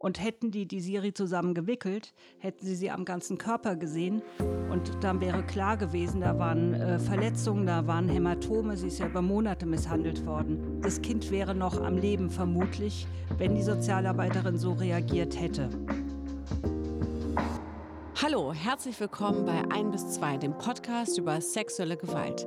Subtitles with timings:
[0.00, 4.22] Und hätten die die Siri zusammen gewickelt, hätten sie sie am ganzen Körper gesehen.
[4.70, 8.76] Und dann wäre klar gewesen, da waren äh, Verletzungen, da waren Hämatome.
[8.76, 10.80] Sie ist ja über Monate misshandelt worden.
[10.82, 13.08] Das Kind wäre noch am Leben vermutlich,
[13.38, 15.68] wenn die Sozialarbeiterin so reagiert hätte.
[18.22, 22.46] Hallo, herzlich willkommen bei 1 bis 2, dem Podcast über sexuelle Gewalt.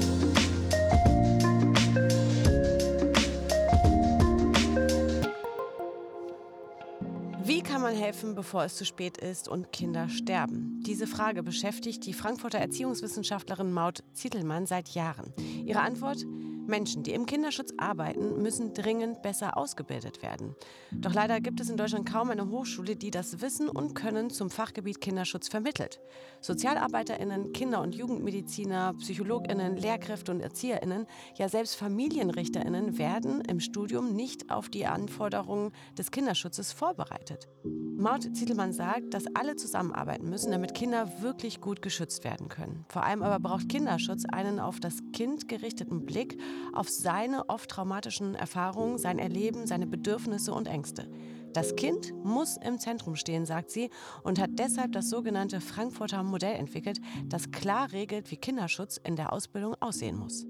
[7.81, 10.83] Kann man helfen, bevor es zu spät ist und Kinder sterben?
[10.85, 15.33] Diese Frage beschäftigt die Frankfurter Erziehungswissenschaftlerin Maud Zittelmann seit Jahren.
[15.65, 16.23] Ihre Antwort?
[16.67, 20.55] Menschen, die im Kinderschutz arbeiten, müssen dringend besser ausgebildet werden.
[20.91, 24.49] Doch leider gibt es in Deutschland kaum eine Hochschule, die das Wissen und Können zum
[24.49, 25.99] Fachgebiet Kinderschutz vermittelt.
[26.41, 34.51] Sozialarbeiterinnen, Kinder- und Jugendmediziner, Psychologinnen, Lehrkräfte und Erzieherinnen, ja selbst Familienrichterinnen werden im Studium nicht
[34.51, 37.47] auf die Anforderungen des Kinderschutzes vorbereitet.
[37.63, 42.83] Maud Zietelmann sagt, dass alle zusammenarbeiten müssen, damit Kinder wirklich gut geschützt werden können.
[42.89, 46.41] Vor allem aber braucht Kinderschutz einen auf das Kind gerichteten Blick
[46.73, 51.09] auf seine oft traumatischen Erfahrungen, sein Erleben, seine Bedürfnisse und Ängste.
[51.53, 53.89] Das Kind muss im Zentrum stehen, sagt sie,
[54.23, 59.33] und hat deshalb das sogenannte Frankfurter Modell entwickelt, das klar regelt, wie Kinderschutz in der
[59.33, 60.45] Ausbildung aussehen muss.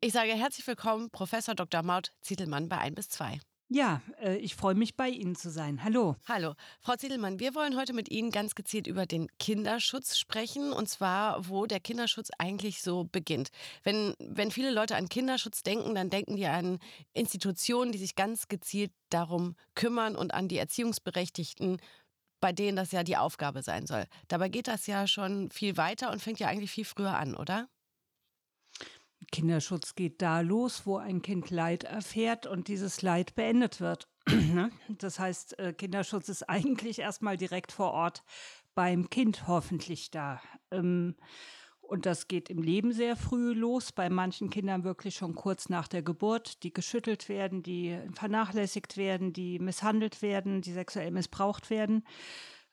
[0.00, 1.82] Ich sage herzlich willkommen, Professor Dr.
[1.82, 3.38] Maud Zietelmann bei 1 bis 2.
[3.72, 5.84] Ja, äh, ich freue mich, bei Ihnen zu sein.
[5.84, 6.16] Hallo.
[6.26, 6.54] Hallo.
[6.80, 10.72] Frau Ziedelmann, wir wollen heute mit Ihnen ganz gezielt über den Kinderschutz sprechen.
[10.72, 13.50] Und zwar, wo der Kinderschutz eigentlich so beginnt.
[13.84, 16.80] Wenn, wenn viele Leute an Kinderschutz denken, dann denken die an
[17.12, 21.80] Institutionen, die sich ganz gezielt darum kümmern und an die Erziehungsberechtigten,
[22.40, 24.06] bei denen das ja die Aufgabe sein soll.
[24.26, 27.68] Dabei geht das ja schon viel weiter und fängt ja eigentlich viel früher an, oder?
[29.32, 34.08] Kinderschutz geht da los, wo ein Kind Leid erfährt und dieses Leid beendet wird.
[34.30, 34.70] Ne?
[34.88, 38.24] das heißt, äh, Kinderschutz ist eigentlich erstmal direkt vor Ort
[38.74, 40.40] beim Kind hoffentlich da.
[40.70, 41.16] Ähm,
[41.80, 45.88] und das geht im Leben sehr früh los, bei manchen Kindern wirklich schon kurz nach
[45.88, 52.04] der Geburt, die geschüttelt werden, die vernachlässigt werden, die misshandelt werden, die sexuell missbraucht werden.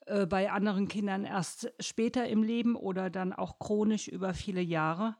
[0.06, 5.16] Äh, bei anderen Kindern erst später im Leben oder dann auch chronisch über viele Jahre.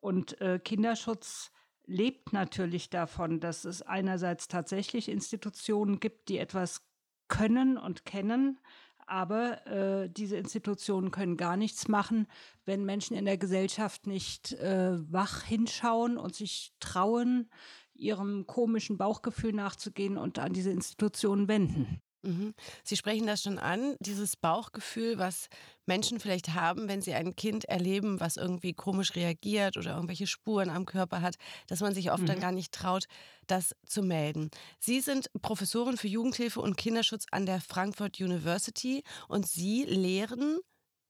[0.00, 1.52] Und äh, Kinderschutz
[1.86, 6.82] lebt natürlich davon, dass es einerseits tatsächlich Institutionen gibt, die etwas
[7.28, 8.58] können und kennen,
[9.06, 12.28] aber äh, diese Institutionen können gar nichts machen,
[12.64, 17.50] wenn Menschen in der Gesellschaft nicht äh, wach hinschauen und sich trauen,
[17.92, 22.00] ihrem komischen Bauchgefühl nachzugehen und an diese Institutionen wenden.
[22.22, 22.54] Mhm.
[22.84, 25.48] Sie sprechen das schon an, dieses Bauchgefühl, was
[25.86, 30.70] Menschen vielleicht haben, wenn sie ein Kind erleben, was irgendwie komisch reagiert oder irgendwelche Spuren
[30.70, 31.36] am Körper hat,
[31.66, 32.26] dass man sich oft mhm.
[32.26, 33.06] dann gar nicht traut,
[33.46, 34.50] das zu melden.
[34.78, 40.58] Sie sind Professorin für Jugendhilfe und Kinderschutz an der Frankfurt University und Sie lehren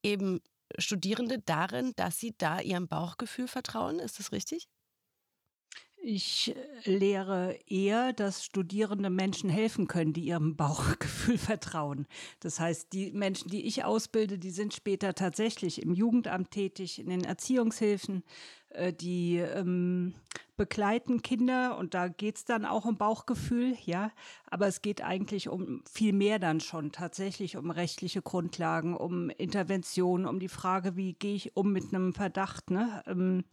[0.03, 0.41] eben
[0.79, 3.99] Studierende darin, dass sie da ihrem Bauchgefühl vertrauen.
[3.99, 4.69] Ist das richtig?
[6.03, 12.07] Ich lehre eher, dass studierende Menschen helfen können, die ihrem Bauchgefühl vertrauen.
[12.41, 17.11] Das heißt, die Menschen, die ich ausbilde, die sind später tatsächlich im Jugendamt tätig, in
[17.11, 18.25] den Erziehungshilfen,
[18.71, 20.15] äh, die ähm,
[20.61, 24.11] begleiten Kinder und da geht's dann auch um Bauchgefühl, ja.
[24.51, 30.27] Aber es geht eigentlich um viel mehr dann schon, tatsächlich um rechtliche Grundlagen, um Intervention,
[30.27, 32.71] um die Frage, wie gehe ich um mit einem Verdacht.
[32.71, 33.03] Ne?
[33.07, 33.45] Ähm,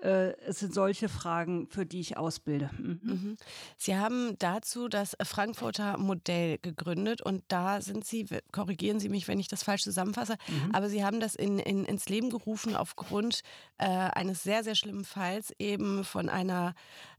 [0.00, 2.70] äh, es sind solche Fragen, für die ich ausbilde.
[2.78, 3.00] Mhm.
[3.02, 3.36] Mhm.
[3.76, 9.40] Sie haben dazu das Frankfurter Modell gegründet und da sind Sie, korrigieren Sie mich, wenn
[9.40, 10.72] ich das falsch zusammenfasse, mhm.
[10.72, 13.42] aber Sie haben das in, in, ins Leben gerufen aufgrund
[13.78, 16.74] äh, eines sehr, sehr schlimmen Falls eben von einem einer,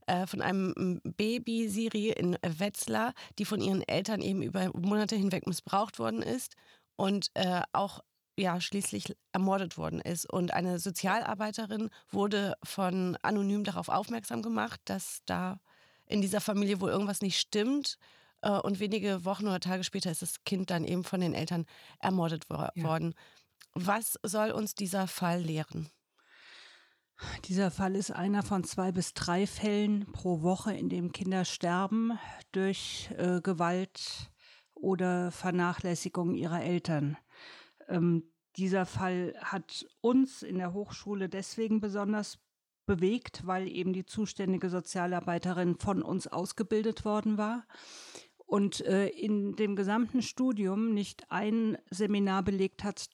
[0.06, 5.46] äh, von einem Baby Siri in Wetzlar, die von ihren Eltern eben über Monate hinweg
[5.46, 6.56] missbraucht worden ist
[6.96, 8.00] und äh, auch
[8.38, 10.30] ja schließlich ermordet worden ist.
[10.30, 15.60] Und eine Sozialarbeiterin wurde von anonym darauf aufmerksam gemacht, dass da
[16.06, 17.98] in dieser Familie wohl irgendwas nicht stimmt.
[18.42, 21.66] Äh, und wenige Wochen oder Tage später ist das Kind dann eben von den Eltern
[21.98, 22.84] ermordet wo ja.
[22.84, 23.14] worden.
[23.74, 25.90] Was soll uns dieser Fall lehren?
[27.44, 32.18] Dieser Fall ist einer von zwei bis drei Fällen pro Woche, in dem Kinder sterben
[32.52, 34.30] durch äh, Gewalt
[34.74, 37.16] oder Vernachlässigung ihrer Eltern.
[37.88, 42.38] Ähm, dieser Fall hat uns in der Hochschule deswegen besonders
[42.86, 47.66] bewegt, weil eben die zuständige Sozialarbeiterin von uns ausgebildet worden war
[48.46, 53.08] und äh, in dem gesamten Studium nicht ein Seminar belegt hat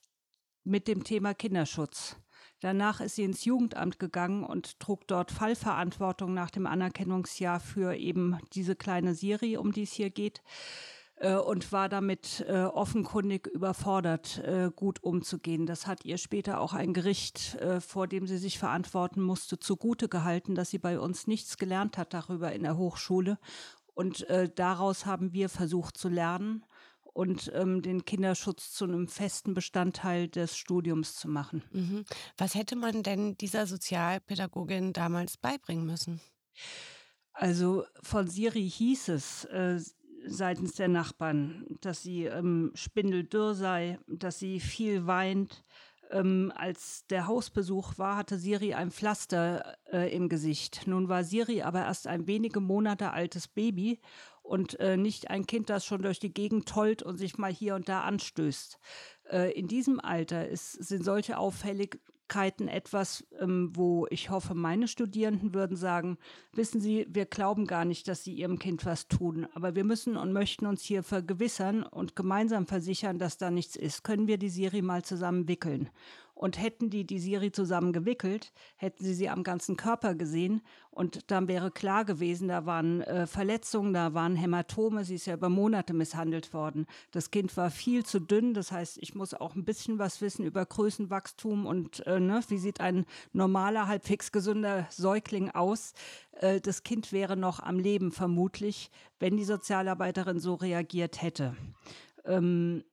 [0.62, 2.16] mit dem Thema Kinderschutz.
[2.62, 8.38] Danach ist sie ins Jugendamt gegangen und trug dort Fallverantwortung nach dem Anerkennungsjahr für eben
[8.52, 10.42] diese kleine Siri, um die es hier geht
[11.16, 15.66] äh, und war damit äh, offenkundig überfordert, äh, gut umzugehen.
[15.66, 20.08] Das hat ihr später auch ein Gericht, äh, vor dem sie sich verantworten musste, zugute
[20.08, 23.40] gehalten, dass sie bei uns nichts gelernt hat darüber in der Hochschule.
[23.94, 26.64] Und äh, daraus haben wir versucht zu lernen
[27.12, 31.62] und ähm, den Kinderschutz zu einem festen Bestandteil des Studiums zu machen.
[31.72, 32.04] Mhm.
[32.36, 36.20] Was hätte man denn dieser Sozialpädagogin damals beibringen müssen?
[37.32, 39.78] Also von Siri hieß es äh,
[40.26, 45.64] seitens der Nachbarn, dass sie ähm, spindeldürr sei, dass sie viel weint.
[46.10, 50.86] Ähm, als der Hausbesuch war, hatte Siri ein Pflaster äh, im Gesicht.
[50.86, 53.98] Nun war Siri aber erst ein wenige Monate altes Baby
[54.52, 57.74] und äh, nicht ein Kind, das schon durch die Gegend tollt und sich mal hier
[57.74, 58.78] und da anstößt.
[59.30, 65.54] Äh, in diesem Alter ist, sind solche Auffälligkeiten etwas, ähm, wo ich hoffe, meine Studierenden
[65.54, 66.18] würden sagen,
[66.52, 70.18] wissen Sie, wir glauben gar nicht, dass Sie Ihrem Kind was tun, aber wir müssen
[70.18, 74.04] und möchten uns hier vergewissern und gemeinsam versichern, dass da nichts ist.
[74.04, 75.88] Können wir die Serie mal zusammen wickeln?
[76.34, 80.62] Und hätten die die Siri zusammen gewickelt, hätten sie sie am ganzen Körper gesehen
[80.94, 85.32] und dann wäre klar gewesen, da waren äh, Verletzungen, da waren Hämatome, sie ist ja
[85.32, 86.84] über Monate misshandelt worden.
[87.12, 90.44] Das Kind war viel zu dünn, das heißt, ich muss auch ein bisschen was wissen
[90.44, 95.94] über Größenwachstum und äh, ne, wie sieht ein normaler, halbwegs gesunder Säugling aus.
[96.32, 101.56] Äh, das Kind wäre noch am Leben vermutlich, wenn die Sozialarbeiterin so reagiert hätte.
[102.26, 102.84] Ähm,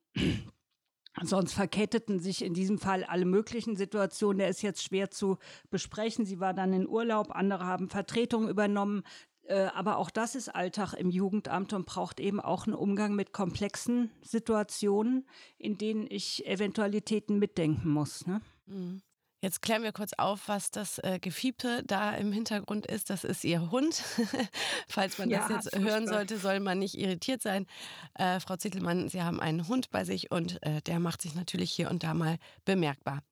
[1.22, 4.38] Sonst verketteten sich in diesem Fall alle möglichen Situationen.
[4.38, 5.38] Der ist jetzt schwer zu
[5.70, 6.24] besprechen.
[6.24, 9.02] Sie war dann in Urlaub, andere haben Vertretung übernommen.
[9.44, 13.32] Äh, aber auch das ist Alltag im Jugendamt und braucht eben auch einen Umgang mit
[13.32, 15.26] komplexen Situationen,
[15.58, 18.26] in denen ich Eventualitäten mitdenken muss.
[18.26, 18.40] Ne?
[18.66, 19.02] Mhm.
[19.42, 23.08] Jetzt klären wir kurz auf, was das äh, Gefiebte da im Hintergrund ist.
[23.08, 24.02] Das ist ihr Hund.
[24.88, 27.66] Falls man ja, das jetzt hören sollte, soll man nicht irritiert sein.
[28.14, 31.70] Äh, Frau Zittelmann, Sie haben einen Hund bei sich und äh, der macht sich natürlich
[31.72, 33.22] hier und da mal bemerkbar.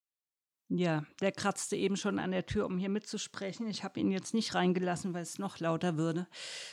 [0.70, 3.66] Ja, der kratzte eben schon an der Tür, um hier mitzusprechen.
[3.68, 6.26] Ich habe ihn jetzt nicht reingelassen, weil es noch lauter würde.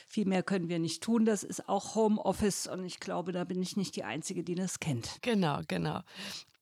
[0.06, 1.24] Viel mehr können wir nicht tun.
[1.24, 4.80] Das ist auch Homeoffice und ich glaube, da bin ich nicht die Einzige, die das
[4.80, 5.18] kennt.
[5.22, 6.02] Genau, genau.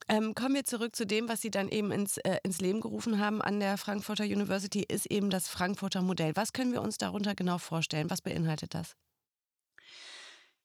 [0.07, 3.19] Ähm, kommen wir zurück zu dem, was Sie dann eben ins, äh, ins Leben gerufen
[3.19, 6.37] haben an der Frankfurter University, ist eben das Frankfurter Modell.
[6.37, 8.11] Was können wir uns darunter genau vorstellen?
[8.11, 8.97] Was beinhaltet das?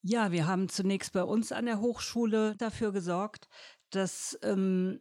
[0.02, 3.48] Ja, wir haben zunächst bei uns an der Hochschule dafür gesorgt,
[3.90, 5.00] dass ähm,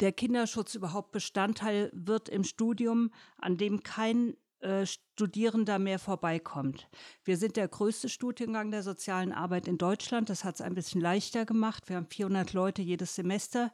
[0.00, 6.88] der Kinderschutz überhaupt Bestandteil wird im Studium, an dem kein äh, Studierender mehr vorbeikommt.
[7.22, 10.30] Wir sind der größte Studiengang der sozialen Arbeit in Deutschland.
[10.30, 11.88] Das hat es ein bisschen leichter gemacht.
[11.88, 13.72] Wir haben 400 Leute jedes Semester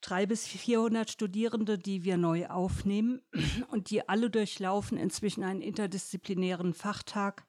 [0.00, 3.22] drei bis 400 Studierende, die wir neu aufnehmen
[3.70, 7.46] und die alle durchlaufen inzwischen einen interdisziplinären Fachtag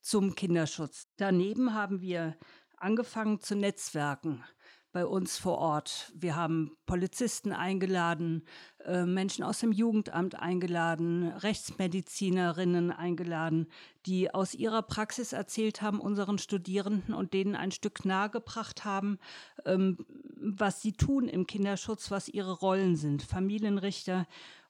[0.00, 1.08] zum Kinderschutz.
[1.16, 2.36] Daneben haben wir
[2.76, 4.44] angefangen zu Netzwerken
[4.92, 6.12] bei uns vor Ort.
[6.14, 8.44] Wir haben Polizisten eingeladen,
[8.84, 13.68] äh, Menschen aus dem Jugendamt eingeladen, Rechtsmedizinerinnen eingeladen,
[14.06, 19.18] die aus ihrer Praxis erzählt haben, unseren Studierenden und denen ein Stück nahegebracht haben,
[19.64, 19.98] ähm,
[20.40, 23.22] was sie tun im Kinderschutz, was ihre Rollen sind.
[23.22, 24.26] Familienrichter,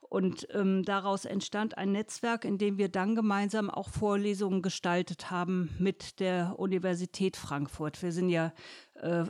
[0.08, 5.68] und ähm, daraus entstand ein Netzwerk, in dem wir dann gemeinsam auch Vorlesungen gestaltet haben
[5.78, 8.02] mit der Universität Frankfurt.
[8.02, 8.52] Wir sind ja
[8.94, 9.24] äh,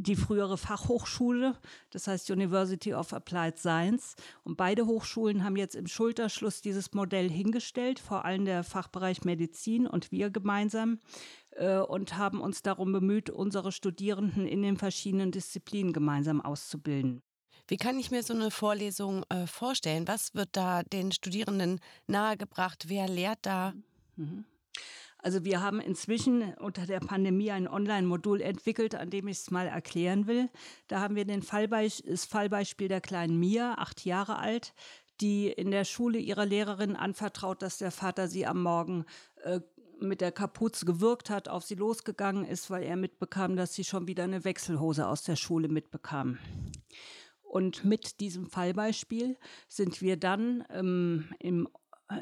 [0.00, 1.56] die frühere Fachhochschule,
[1.90, 4.14] das heißt University of Applied Science.
[4.44, 9.86] Und beide Hochschulen haben jetzt im Schulterschluss dieses Modell hingestellt, vor allem der Fachbereich Medizin
[9.86, 11.00] und wir gemeinsam,
[11.56, 17.20] äh, und haben uns darum bemüht, unsere Studierenden in den verschiedenen Disziplinen gemeinsam auszubilden.
[17.66, 20.06] Wie kann ich mir so eine Vorlesung äh, vorstellen?
[20.06, 22.88] Was wird da den Studierenden nahegebracht?
[22.88, 23.74] Wer lehrt da?
[24.16, 24.44] Mhm.
[25.20, 29.66] Also wir haben inzwischen unter der Pandemie ein Online-Modul entwickelt, an dem ich es mal
[29.66, 30.48] erklären will.
[30.86, 34.74] Da haben wir den Fallbeis das Fallbeispiel der kleinen Mia, acht Jahre alt,
[35.20, 39.04] die in der Schule ihrer Lehrerin anvertraut, dass der Vater sie am Morgen
[39.42, 39.60] äh,
[40.00, 44.06] mit der Kapuze gewirkt hat, auf sie losgegangen ist, weil er mitbekam, dass sie schon
[44.06, 46.38] wieder eine Wechselhose aus der Schule mitbekam.
[47.42, 49.36] Und mit diesem Fallbeispiel
[49.68, 51.68] sind wir dann ähm, im,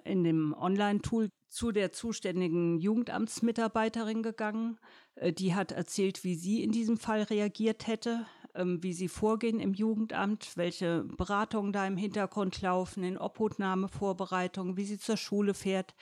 [0.05, 4.79] in dem Online-Tool zu der zuständigen Jugendamtsmitarbeiterin gegangen.
[5.15, 9.61] Äh, die hat erzählt, wie sie in diesem Fall reagiert hätte, ähm, wie sie vorgehen
[9.61, 15.95] im Jugendamt, welche Beratungen da im Hintergrund laufen, in Obhutnahmevorbereitungen, wie sie zur Schule fährt.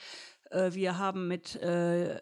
[0.50, 2.20] Äh, wir haben mit äh,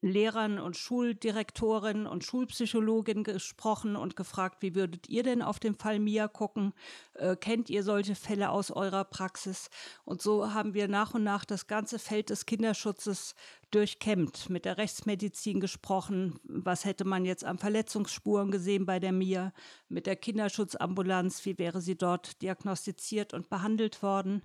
[0.00, 5.98] Lehrern und Schuldirektorinnen und Schulpsychologinnen gesprochen und gefragt, wie würdet ihr denn auf den Fall
[5.98, 6.72] Mia gucken?
[7.14, 9.70] Äh, kennt ihr solche Fälle aus eurer Praxis?
[10.04, 13.34] Und so haben wir nach und nach das ganze Feld des Kinderschutzes
[13.70, 19.52] durchkämmt, mit der Rechtsmedizin gesprochen, was hätte man jetzt an Verletzungsspuren gesehen bei der Mia,
[19.88, 24.42] mit der Kinderschutzambulanz, wie wäre sie dort diagnostiziert und behandelt worden,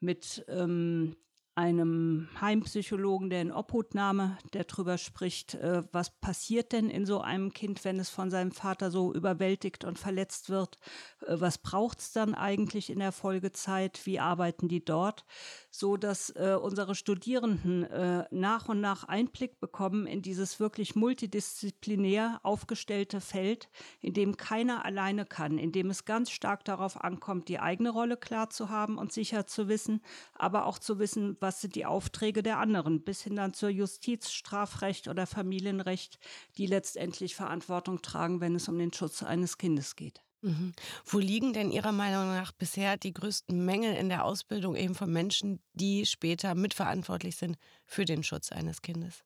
[0.00, 1.16] mit ähm,
[1.56, 7.52] einem Heimpsychologen, der in Obhutnahme, der darüber spricht, äh, was passiert denn in so einem
[7.52, 10.78] Kind, wenn es von seinem Vater so überwältigt und verletzt wird,
[11.20, 15.24] äh, was braucht es dann eigentlich in der Folgezeit, wie arbeiten die dort,
[15.70, 17.86] so dass äh, unsere Studierenden
[18.30, 23.68] nach und nach Einblick bekommen in dieses wirklich multidisziplinär aufgestellte Feld,
[24.00, 28.16] in dem keiner alleine kann, in dem es ganz stark darauf ankommt, die eigene Rolle
[28.16, 30.00] klar zu haben und sicher zu wissen,
[30.34, 34.32] aber auch zu wissen, was sind die Aufträge der anderen, bis hin dann zur Justiz,
[34.32, 36.18] Strafrecht oder Familienrecht,
[36.56, 40.22] die letztendlich Verantwortung tragen, wenn es um den Schutz eines Kindes geht.
[40.40, 40.72] Mhm.
[41.04, 45.12] Wo liegen denn Ihrer Meinung nach bisher die größten Mängel in der Ausbildung eben von
[45.12, 49.22] Menschen, die später mitverantwortlich sind für den Schutz eines Kindes?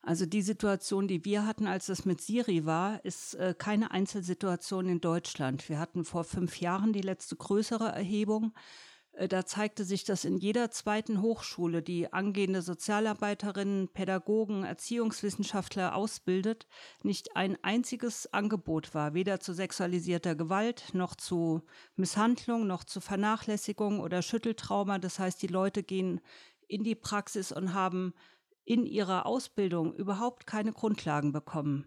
[0.00, 4.88] Also die Situation, die wir hatten, als es mit Siri war, ist äh, keine Einzelsituation
[4.88, 5.68] in Deutschland.
[5.68, 8.54] Wir hatten vor fünf Jahren die letzte größere Erhebung.
[9.14, 16.66] Äh, da zeigte sich, dass in jeder zweiten Hochschule, die angehende Sozialarbeiterinnen, Pädagogen, Erziehungswissenschaftler ausbildet,
[17.02, 21.62] nicht ein einziges Angebot war, weder zu sexualisierter Gewalt noch zu
[21.96, 24.98] Misshandlung noch zu Vernachlässigung oder Schütteltrauma.
[24.98, 26.20] Das heißt, die Leute gehen
[26.66, 28.14] in die Praxis und haben
[28.64, 31.86] in ihrer Ausbildung überhaupt keine Grundlagen bekommen.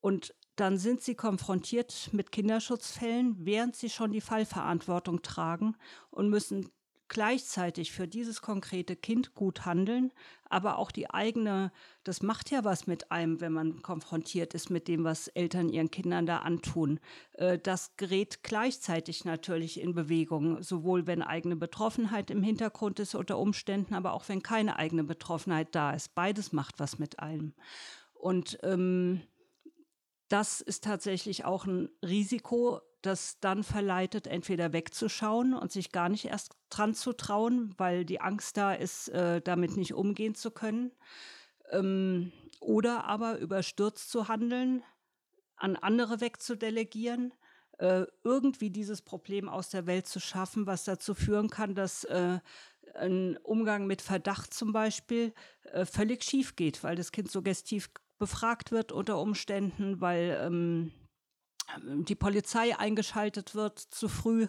[0.00, 5.76] Und dann sind sie konfrontiert mit Kinderschutzfällen, während sie schon die Fallverantwortung tragen
[6.10, 6.70] und müssen
[7.08, 10.12] gleichzeitig für dieses konkrete Kind gut handeln,
[10.44, 11.72] aber auch die eigene,
[12.04, 15.90] das macht ja was mit einem, wenn man konfrontiert ist mit dem, was Eltern ihren
[15.90, 17.00] Kindern da antun.
[17.32, 23.38] Äh, das gerät gleichzeitig natürlich in Bewegung, sowohl wenn eigene Betroffenheit im Hintergrund ist unter
[23.38, 26.14] Umständen, aber auch wenn keine eigene Betroffenheit da ist.
[26.14, 27.54] Beides macht was mit einem.
[28.12, 29.22] Und ähm,
[30.28, 36.26] das ist tatsächlich auch ein Risiko, das dann verleitet, entweder wegzuschauen und sich gar nicht
[36.26, 40.92] erst dran zu trauen, weil die Angst da ist, äh, damit nicht umgehen zu können.
[41.70, 44.82] Ähm, oder aber überstürzt zu handeln,
[45.56, 47.32] an andere wegzudelegieren,
[47.78, 52.40] äh, irgendwie dieses Problem aus der Welt zu schaffen, was dazu führen kann, dass äh,
[52.94, 55.32] ein Umgang mit Verdacht zum Beispiel
[55.62, 60.92] äh, völlig schief geht, weil das Kind suggestiv befragt wird unter Umständen, weil ähm,
[61.84, 64.46] die Polizei eingeschaltet wird zu früh,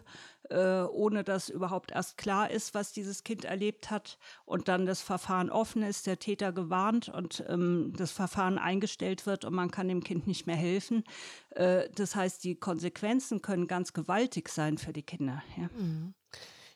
[0.49, 5.01] äh, ohne dass überhaupt erst klar ist, was dieses Kind erlebt hat und dann das
[5.01, 9.87] Verfahren offen ist, der Täter gewarnt und ähm, das Verfahren eingestellt wird und man kann
[9.87, 11.03] dem Kind nicht mehr helfen.
[11.51, 15.43] Äh, das heißt, die Konsequenzen können ganz gewaltig sein für die Kinder.
[15.57, 15.69] Ja.
[15.77, 16.13] Mhm.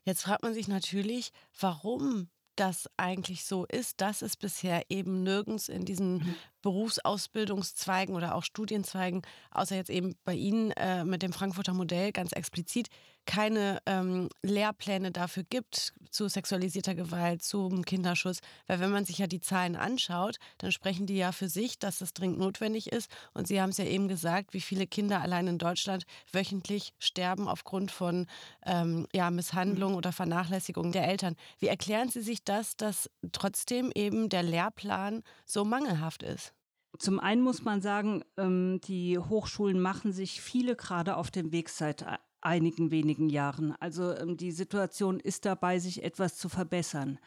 [0.04, 5.70] Jetzt fragt man sich natürlich, warum das eigentlich so ist, dass es bisher eben nirgends
[5.70, 6.36] in diesen mhm.
[6.64, 12.32] Berufsausbildungszweigen oder auch Studienzweigen, außer jetzt eben bei Ihnen äh, mit dem Frankfurter Modell ganz
[12.32, 12.88] explizit,
[13.26, 18.40] keine ähm, Lehrpläne dafür gibt zu sexualisierter Gewalt, zum Kinderschutz.
[18.68, 22.00] Weil wenn man sich ja die Zahlen anschaut, dann sprechen die ja für sich, dass
[22.00, 23.10] das dringend notwendig ist.
[23.34, 27.48] Und Sie haben es ja eben gesagt, wie viele Kinder allein in Deutschland wöchentlich sterben
[27.48, 28.28] aufgrund von
[28.66, 31.36] ähm, ja, Misshandlung oder Vernachlässigung der Eltern.
[31.60, 36.53] Wie erklären Sie sich das, dass trotzdem eben der Lehrplan so mangelhaft ist?
[37.00, 41.70] Zum einen muss man sagen, ähm, die Hochschulen machen sich viele gerade auf dem Weg
[41.70, 42.06] seit
[42.42, 43.76] einigen wenigen Jahren.
[43.80, 47.20] Also ähm, die Situation ist dabei, sich etwas zu verbessern.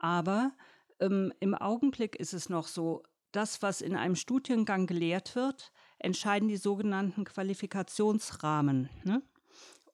[0.00, 0.52] Aber
[1.00, 6.48] ähm, im Augenblick ist es noch so, das, was in einem Studiengang gelehrt wird, entscheiden
[6.48, 8.88] die sogenannten Qualifikationsrahmen.
[9.04, 9.22] Ne?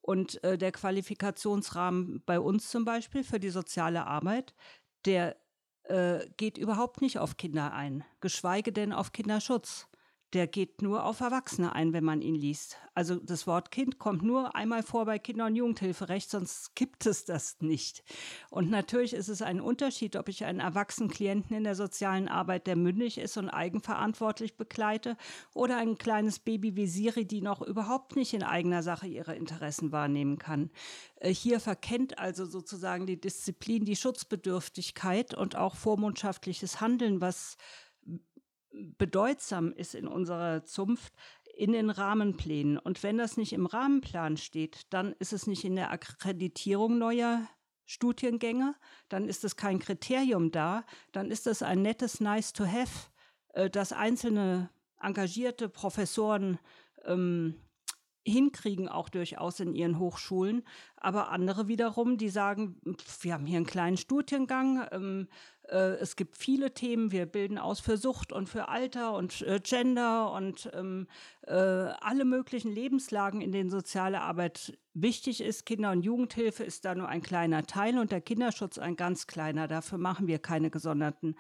[0.00, 4.54] Und äh, der Qualifikationsrahmen bei uns zum Beispiel für die soziale Arbeit,
[5.04, 5.36] der
[5.84, 9.86] äh, geht überhaupt nicht auf Kinder ein, geschweige denn auf Kinderschutz
[10.34, 12.76] der geht nur auf Erwachsene ein, wenn man ihn liest.
[12.92, 17.24] Also das Wort Kind kommt nur einmal vor bei Kinder- und Jugendhilferecht, sonst gibt es
[17.24, 18.02] das nicht.
[18.50, 22.66] Und natürlich ist es ein Unterschied, ob ich einen erwachsenen Klienten in der sozialen Arbeit,
[22.66, 25.16] der mündig ist und eigenverantwortlich begleite,
[25.54, 29.92] oder ein kleines Baby wie Siri, die noch überhaupt nicht in eigener Sache ihre Interessen
[29.92, 30.70] wahrnehmen kann.
[31.16, 37.56] Äh, hier verkennt also sozusagen die Disziplin die Schutzbedürftigkeit und auch vormundschaftliches Handeln, was
[38.98, 41.14] bedeutsam ist in unserer Zunft,
[41.56, 42.78] in den Rahmenplänen.
[42.78, 47.46] Und wenn das nicht im Rahmenplan steht, dann ist es nicht in der Akkreditierung neuer
[47.86, 48.74] Studiengänge,
[49.08, 53.10] dann ist es kein Kriterium da, dann ist es ein nettes Nice to Have,
[53.52, 56.58] äh, dass einzelne engagierte Professoren
[57.04, 57.60] ähm,
[58.26, 60.62] hinkriegen, auch durchaus in ihren Hochschulen.
[60.96, 62.80] Aber andere wiederum, die sagen,
[63.20, 65.28] wir haben hier einen kleinen Studiengang, ähm,
[65.68, 69.60] äh, es gibt viele Themen, wir bilden aus für Sucht und für Alter und äh,
[69.62, 71.06] Gender und ähm,
[71.46, 75.66] äh, alle möglichen Lebenslagen, in denen soziale Arbeit wichtig ist.
[75.66, 79.68] Kinder- und Jugendhilfe ist da nur ein kleiner Teil und der Kinderschutz ein ganz kleiner.
[79.68, 81.36] Dafür machen wir keine gesonderten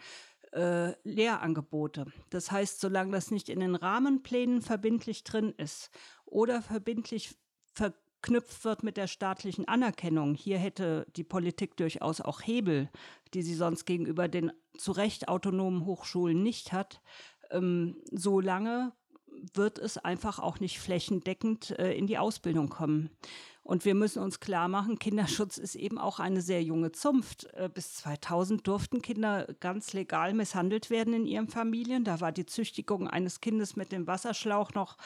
[0.52, 2.06] äh, Lehrangebote.
[2.30, 5.90] Das heißt, solange das nicht in den Rahmenplänen verbindlich drin ist
[6.34, 7.36] oder verbindlich
[7.72, 12.90] verknüpft wird mit der staatlichen Anerkennung, hier hätte die Politik durchaus auch Hebel,
[13.34, 17.00] die sie sonst gegenüber den zu Recht autonomen Hochschulen nicht hat,
[17.50, 18.92] ähm, solange
[19.54, 23.10] wird es einfach auch nicht flächendeckend äh, in die Ausbildung kommen.
[23.62, 27.44] Und wir müssen uns klar machen, Kinderschutz ist eben auch eine sehr junge Zunft.
[27.54, 32.04] Äh, bis 2000 durften Kinder ganz legal misshandelt werden in ihren Familien.
[32.04, 34.96] Da war die Züchtigung eines Kindes mit dem Wasserschlauch noch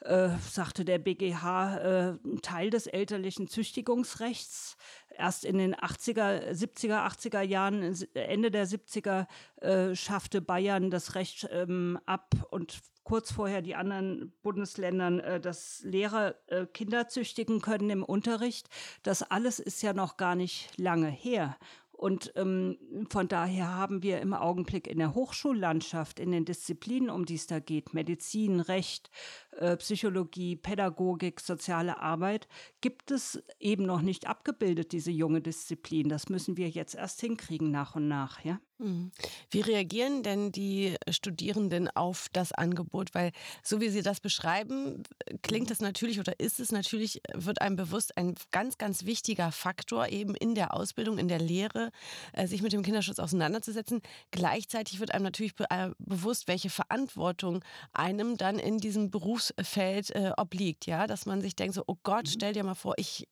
[0.00, 4.76] äh, sagte der BGH, äh, Teil des elterlichen Züchtigungsrechts.
[5.16, 9.26] Erst in den 80er, 70er, 80er Jahren, Ende der 70er,
[9.60, 15.80] äh, schaffte Bayern das Recht ähm, ab und kurz vorher die anderen Bundesländern, äh, dass
[15.84, 18.68] Lehrer äh, Kinder züchtigen können im Unterricht.
[19.02, 21.56] Das alles ist ja noch gar nicht lange her.
[21.96, 22.76] Und ähm,
[23.08, 27.46] von daher haben wir im Augenblick in der Hochschullandschaft, in den Disziplinen, um die es
[27.46, 29.10] da geht, Medizin, Recht,
[29.45, 29.45] äh,
[29.78, 32.48] Psychologie, Pädagogik, soziale Arbeit,
[32.80, 36.08] gibt es eben noch nicht abgebildet, diese junge Disziplin.
[36.08, 38.60] Das müssen wir jetzt erst hinkriegen nach und nach, ja.
[38.78, 39.10] Mhm.
[39.50, 43.14] Wie reagieren denn die Studierenden auf das Angebot?
[43.14, 43.32] Weil
[43.62, 45.02] so wie Sie das beschreiben,
[45.42, 50.08] klingt es natürlich oder ist es natürlich, wird einem bewusst ein ganz, ganz wichtiger Faktor
[50.08, 51.90] eben in der Ausbildung, in der Lehre,
[52.32, 54.02] äh, sich mit dem Kinderschutz auseinanderzusetzen.
[54.30, 59.10] Gleichzeitig wird einem natürlich äh, bewusst, welche Verantwortung einem dann in diesem
[59.54, 60.86] Berufsfeld äh, obliegt.
[60.86, 62.30] Ja, dass man sich denkt so, oh Gott, mhm.
[62.30, 63.28] stell dir mal vor, ich,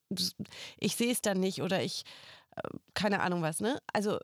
[0.78, 2.04] ich sehe es dann nicht oder ich
[2.94, 3.80] keine Ahnung was, ne?
[3.92, 4.18] Also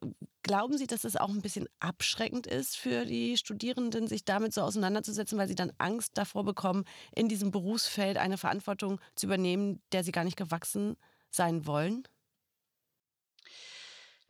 [0.44, 4.62] glauben Sie, dass es auch ein bisschen abschreckend ist für die Studierenden, sich damit so
[4.62, 10.04] auseinanderzusetzen, weil sie dann Angst davor bekommen, in diesem Berufsfeld eine Verantwortung zu übernehmen, der
[10.04, 10.96] sie gar nicht gewachsen
[11.30, 12.04] sein wollen?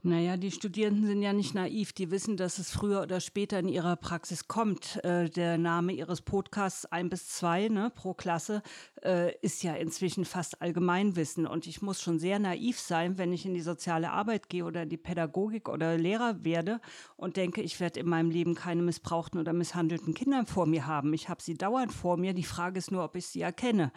[0.02, 1.92] Naja, die Studierenden sind ja nicht naiv.
[1.92, 5.02] Die wissen, dass es früher oder später in ihrer Praxis kommt.
[5.04, 8.62] Äh, der Name ihres Podcasts ein bis zwei ne, pro Klasse
[9.04, 11.46] äh, ist ja inzwischen fast Allgemeinwissen.
[11.46, 14.84] Und ich muss schon sehr naiv sein, wenn ich in die soziale Arbeit gehe oder
[14.84, 16.80] in die Pädagogik oder Lehrer werde
[17.16, 21.12] und denke, ich werde in meinem Leben keine missbrauchten oder misshandelten Kinder vor mir haben.
[21.12, 22.32] Ich habe sie dauernd vor mir.
[22.32, 23.92] Die Frage ist nur, ob ich sie erkenne.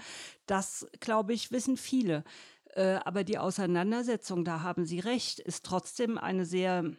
[0.47, 2.25] Das, glaube ich, wissen viele.
[2.75, 6.95] Äh, aber die Auseinandersetzung, da haben Sie recht, ist trotzdem eine sehr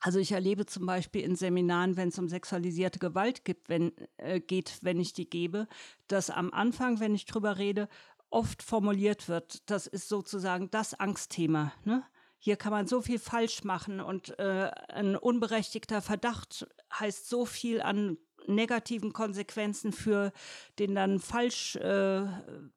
[0.00, 4.38] also ich erlebe zum Beispiel in Seminaren, wenn es um sexualisierte Gewalt gibt, wenn, äh,
[4.38, 5.66] geht, wenn ich die gebe,
[6.08, 7.88] dass am Anfang, wenn ich drüber rede,
[8.28, 11.72] oft formuliert wird, das ist sozusagen das Angstthema.
[11.84, 12.04] Ne?
[12.38, 17.80] Hier kann man so viel falsch machen und äh, ein unberechtigter Verdacht heißt so viel
[17.80, 20.32] an negativen Konsequenzen für
[20.78, 22.26] den dann falsch äh,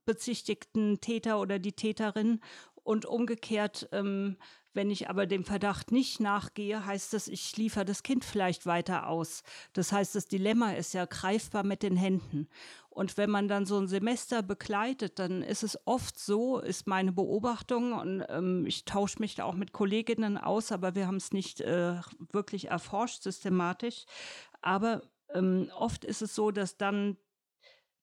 [0.05, 2.39] bezichtigten Täter oder die Täterin.
[2.83, 4.37] Und umgekehrt, ähm,
[4.77, 9.07] wenn ich aber dem Verdacht nicht nachgehe, heißt das, ich liefere das Kind vielleicht weiter
[9.07, 9.41] aus.
[9.73, 12.47] Das heißt, das Dilemma ist ja greifbar mit den Händen.
[12.89, 17.11] Und wenn man dann so ein Semester begleitet, dann ist es oft so, ist meine
[17.11, 21.31] Beobachtung, und ähm, ich tausche mich da auch mit Kolleginnen aus, aber wir haben es
[21.31, 21.95] nicht äh,
[22.31, 24.05] wirklich erforscht systematisch.
[24.61, 25.01] Aber
[25.33, 27.17] ähm, oft ist es so, dass dann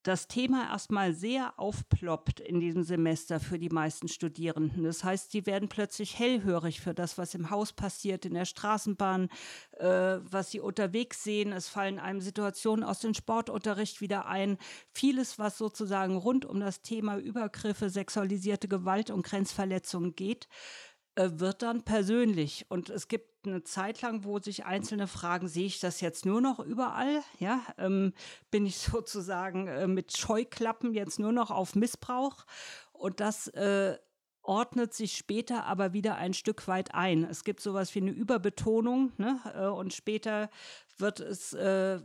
[0.04, 4.84] das Thema erstmal sehr aufploppt in diesem Semester für die meisten Studierenden.
[4.84, 9.30] Das heißt, die werden plötzlich hellhörig für das, was im Haus passiert, in der Straßenbahn,
[9.78, 11.52] äh, was sie unterwegs sehen.
[11.52, 14.58] Es fallen einem Situationen aus dem Sportunterricht wieder ein.
[14.92, 20.48] Vieles, was sozusagen rund um das Thema Übergriffe, sexualisierte Gewalt und Grenzverletzungen geht,
[21.14, 22.66] äh, wird dann persönlich.
[22.68, 26.40] Und es gibt eine Zeit lang, wo sich einzelne fragen, sehe ich das jetzt nur
[26.40, 27.22] noch überall?
[27.38, 28.12] Ja, ähm,
[28.50, 32.46] bin ich sozusagen äh, mit Scheuklappen jetzt nur noch auf Missbrauch?
[32.92, 33.98] Und das äh,
[34.44, 37.24] ordnet sich später aber wieder ein Stück weit ein.
[37.24, 39.40] Es gibt sowas wie eine Überbetonung ne?
[39.54, 40.50] Äh, und später
[40.98, 42.00] wird es äh,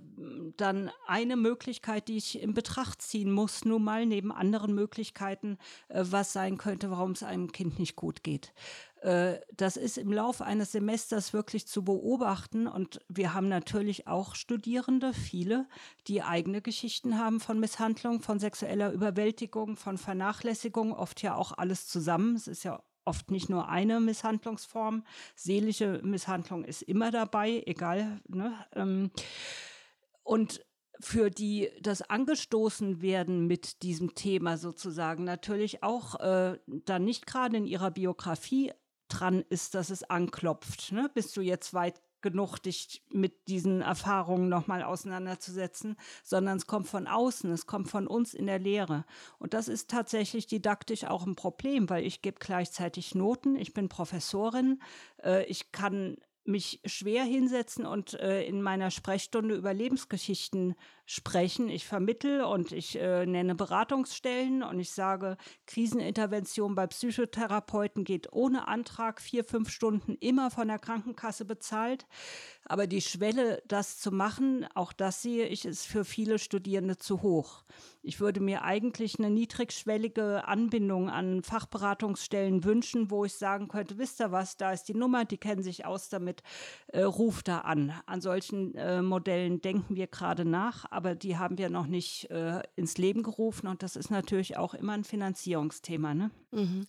[0.57, 5.57] dann eine Möglichkeit, die ich in Betracht ziehen muss, nur mal neben anderen Möglichkeiten,
[5.89, 8.53] äh, was sein könnte, warum es einem Kind nicht gut geht.
[9.01, 12.67] Äh, das ist im Laufe eines Semesters wirklich zu beobachten.
[12.67, 15.67] Und wir haben natürlich auch Studierende, viele,
[16.07, 21.87] die eigene Geschichten haben von Misshandlung, von sexueller Überwältigung, von Vernachlässigung, oft ja auch alles
[21.87, 22.35] zusammen.
[22.35, 25.03] Es ist ja oft nicht nur eine Misshandlungsform.
[25.35, 28.21] Seelische Misshandlung ist immer dabei, egal.
[28.27, 28.53] Ne?
[28.75, 29.09] Ähm,
[30.23, 30.63] und
[30.99, 37.57] für die das angestoßen werden mit diesem Thema sozusagen natürlich auch äh, dann nicht gerade
[37.57, 38.73] in ihrer Biografie
[39.07, 40.91] dran ist, dass es anklopft.
[40.91, 41.09] Ne?
[41.11, 47.07] Bist du jetzt weit genug, dich mit diesen Erfahrungen nochmal auseinanderzusetzen, sondern es kommt von
[47.07, 49.05] außen, es kommt von uns in der Lehre.
[49.37, 53.89] Und das ist tatsächlich didaktisch auch ein Problem, weil ich gebe gleichzeitig Noten, ich bin
[53.89, 54.81] Professorin,
[55.23, 56.17] äh, ich kann
[56.49, 61.69] mich schwer hinsetzen und äh, in meiner Sprechstunde über Lebensgeschichten sprechen.
[61.69, 68.67] Ich vermittel und ich äh, nenne Beratungsstellen und ich sage, Krisenintervention bei Psychotherapeuten geht ohne
[68.67, 72.05] Antrag vier, fünf Stunden immer von der Krankenkasse bezahlt.
[72.65, 77.23] Aber die Schwelle, das zu machen, auch das sehe ich, ist für viele Studierende zu
[77.23, 77.63] hoch.
[78.03, 84.19] Ich würde mir eigentlich eine niedrigschwellige Anbindung an Fachberatungsstellen wünschen, wo ich sagen könnte, wisst
[84.21, 86.38] ihr was, da ist die Nummer, die kennen sich aus damit,
[86.87, 87.93] äh, ruft da an.
[88.05, 92.61] An solchen äh, Modellen denken wir gerade nach, aber die haben wir noch nicht äh,
[92.75, 96.13] ins Leben gerufen und das ist natürlich auch immer ein Finanzierungsthema.
[96.13, 96.31] Ne?
[96.51, 96.87] Mhm.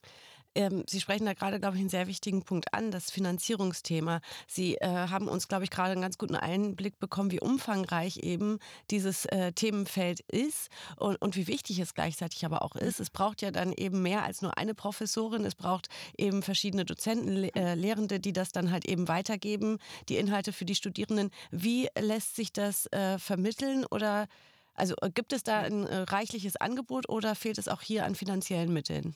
[0.54, 4.20] Ähm, Sie sprechen da gerade, glaube ich, einen sehr wichtigen Punkt an, das Finanzierungsthema.
[4.48, 8.58] Sie äh, haben uns, glaube ich, gerade einen ganz guten Einblick bekommen, wie umfangreich eben
[8.90, 13.00] dieses äh, Themenfeld ist und, und wie wichtig es gleichzeitig aber auch ist.
[13.00, 15.44] Es braucht ja dann eben mehr als nur eine Professorin.
[15.44, 20.52] Es braucht eben verschiedene Dozenten, äh, Lehrende, die das dann halt eben weitergeben, die Inhalte
[20.52, 21.30] für die Studierenden.
[21.50, 24.26] Wie lässt sich das äh, vermitteln oder
[24.74, 28.14] also äh, gibt es da ein äh, reichliches Angebot oder fehlt es auch hier an
[28.14, 29.14] finanziellen Mitteln?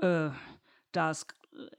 [0.00, 0.30] Äh,
[0.92, 1.26] da es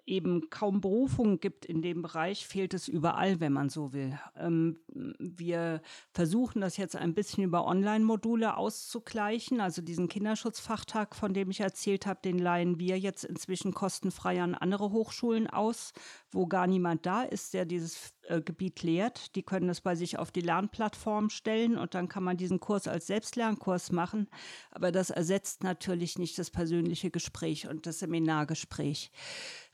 [0.06, 4.18] eben kaum Berufungen gibt in dem Bereich, fehlt es überall, wenn man so will.
[4.38, 9.60] Ähm, wir versuchen das jetzt ein bisschen über Online-Module auszugleichen.
[9.60, 14.56] Also diesen Kinderschutzfachtag, von dem ich erzählt habe, den leihen wir jetzt inzwischen kostenfrei an
[14.56, 15.94] andere Hochschulen aus,
[16.36, 19.36] wo gar niemand da ist, der dieses äh, Gebiet lehrt.
[19.36, 22.88] Die können das bei sich auf die Lernplattform stellen und dann kann man diesen Kurs
[22.88, 24.28] als Selbstlernkurs machen.
[24.72, 29.12] Aber das ersetzt natürlich nicht das persönliche Gespräch und das Seminargespräch.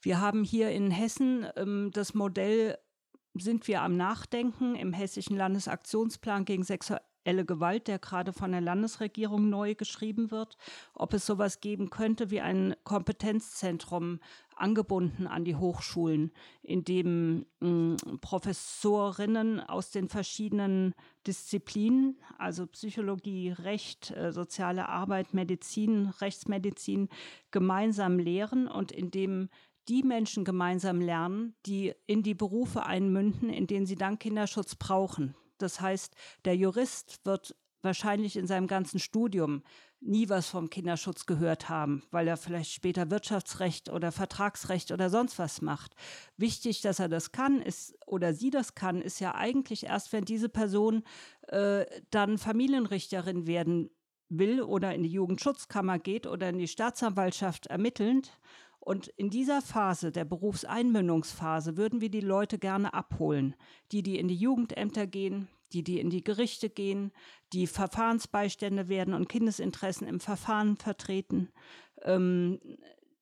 [0.02, 2.78] Wir haben hier in Hessen ähm, das Modell
[3.34, 9.50] sind wir am Nachdenken im Hessischen Landesaktionsplan gegen sexuelle Gewalt, der gerade von der Landesregierung
[9.50, 10.58] neu geschrieben wird,
[10.94, 14.20] ob es sowas geben könnte wie ein Kompetenzzentrum
[14.62, 20.94] angebunden an die Hochschulen, in dem mh, hm, Professorinnen aus den verschiedenen
[21.28, 27.10] Disziplinen, also Psychologie, Recht, äh, soziale Arbeit, Medizin, Rechtsmedizin,
[27.52, 29.50] gemeinsam lehren und in dem
[29.88, 35.36] die Menschen gemeinsam lernen, die in die Berufe einmünden, in denen sie dann Kinderschutz brauchen.
[35.58, 39.64] Das heißt, der Jurist wird wahrscheinlich in seinem ganzen Studium
[40.00, 45.38] nie was vom Kinderschutz gehört haben, weil er vielleicht später Wirtschaftsrecht oder Vertragsrecht oder sonst
[45.38, 45.96] was macht.
[46.38, 50.26] Wichtig, dass er das kann, ist oder sie das kann, ist ja eigentlich erst, wenn
[50.26, 51.04] diese Person
[51.48, 53.90] äh, dann Familienrichterin werden
[54.30, 58.32] will oder in die Jugendschutzkammer geht oder in die Staatsanwaltschaft ermittelnd
[58.84, 63.56] und in dieser Phase, der Berufseinmündungsphase, würden wir die Leute gerne abholen.
[63.92, 67.12] Die, die in die Jugendämter gehen, die, die in die Gerichte gehen,
[67.54, 71.50] die Verfahrensbeistände werden und Kindesinteressen im Verfahren vertreten,
[72.04, 72.60] ähm,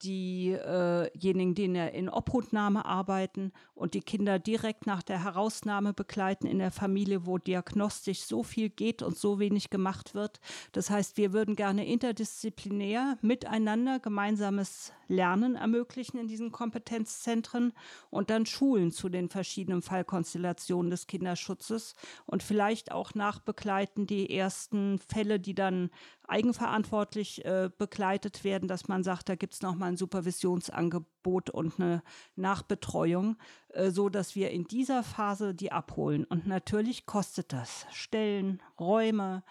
[0.04, 6.72] diejenigen, die in Obhutnahme arbeiten und die Kinder direkt nach der Herausnahme begleiten in der
[6.72, 10.40] Familie, wo diagnostisch so viel geht und so wenig gemacht wird.
[10.72, 17.74] Das heißt, wir würden gerne interdisziplinär miteinander gemeinsames Lernen ermöglichen in diesen Kompetenzzentren
[18.10, 25.00] und dann Schulen zu den verschiedenen Fallkonstellationen des Kinderschutzes und vielleicht auch nachbegleiten die ersten
[25.00, 25.90] Fälle, die dann
[26.28, 32.04] eigenverantwortlich äh, begleitet werden, dass man sagt, da gibt es nochmal ein Supervisionsangebot und eine
[32.36, 33.38] Nachbetreuung,
[33.70, 36.24] äh, so dass wir in dieser Phase die abholen.
[36.24, 39.44] Und natürlich kostet das Stellen, Räume,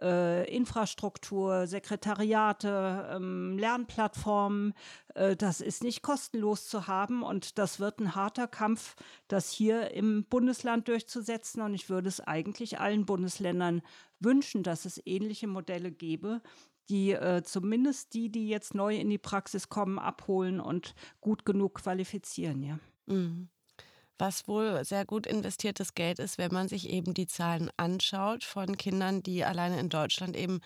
[0.00, 4.74] äh, Infrastruktur, Sekretariate, ähm, Lernplattformen.
[5.14, 8.96] Äh, das ist nicht kostenlos zu haben und das wird ein harter Kampf,
[9.28, 11.62] das hier im Bundesland durchzusetzen.
[11.62, 13.82] Und ich würde es eigentlich allen Bundesländern
[14.20, 16.42] wünschen, dass es ähnliche Modelle gäbe,
[16.88, 21.74] die äh, zumindest die, die jetzt neu in die Praxis kommen, abholen und gut genug
[21.74, 22.78] qualifizieren, ja.
[23.06, 23.48] Mhm
[24.18, 28.76] was wohl sehr gut investiertes Geld ist, wenn man sich eben die Zahlen anschaut von
[28.76, 30.60] Kindern, die alleine in Deutschland eben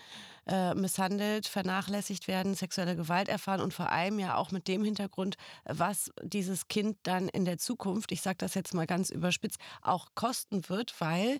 [0.47, 5.35] äh, misshandelt, vernachlässigt werden, sexuelle Gewalt erfahren und vor allem ja auch mit dem Hintergrund,
[5.65, 10.07] was dieses Kind dann in der Zukunft, ich sage das jetzt mal ganz überspitzt, auch
[10.15, 11.39] kosten wird, weil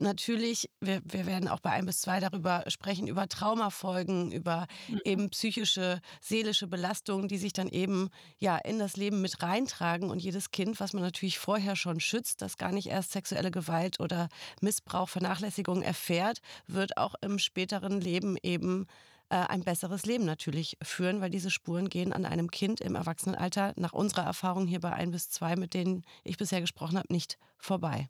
[0.00, 5.00] natürlich, wir, wir werden auch bei ein bis zwei darüber sprechen, über Traumafolgen, über mhm.
[5.04, 10.10] eben psychische, seelische Belastungen, die sich dann eben ja in das Leben mit reintragen.
[10.10, 14.00] Und jedes Kind, was man natürlich vorher schon schützt, das gar nicht erst sexuelle Gewalt
[14.00, 14.28] oder
[14.60, 18.86] Missbrauch, Vernachlässigung erfährt, wird auch im späteren Leben eben
[19.30, 23.72] äh, ein besseres Leben natürlich führen, weil diese Spuren gehen an einem Kind im Erwachsenenalter
[23.76, 27.38] nach unserer Erfahrung hier bei ein bis zwei, mit denen ich bisher gesprochen habe, nicht
[27.56, 28.08] vorbei.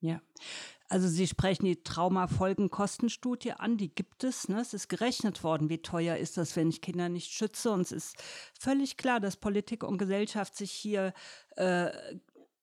[0.00, 0.20] Ja,
[0.88, 4.48] also Sie sprechen die Traumafolgenkostenstudie an, die gibt es.
[4.48, 4.60] Ne?
[4.60, 7.72] Es ist gerechnet worden, wie teuer ist das, wenn ich Kinder nicht schütze.
[7.72, 8.16] Und es ist
[8.58, 11.12] völlig klar, dass Politik und Gesellschaft sich hier
[11.56, 11.90] äh,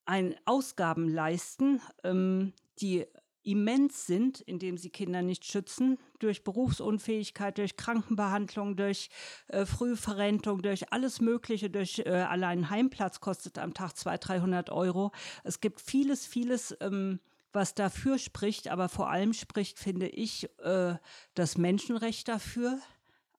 [0.06, 3.06] ein Ausgaben leisten, ähm, die
[3.43, 9.10] immens sind, indem sie Kinder nicht schützen, durch Berufsunfähigkeit, durch Krankenbehandlung, durch
[9.47, 15.12] äh, Frühverrentung, durch alles Mögliche, durch äh, allein Heimplatz kostet am Tag 200, 300 Euro.
[15.43, 16.75] Es gibt vieles, vieles.
[16.79, 17.19] Ähm,
[17.56, 20.95] was dafür spricht, aber vor allem spricht, finde ich, äh,
[21.36, 22.79] das Menschenrecht dafür.